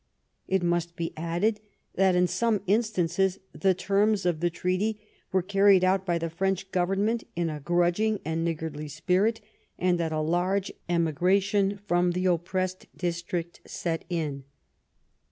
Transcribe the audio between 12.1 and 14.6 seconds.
the oppressed district set in.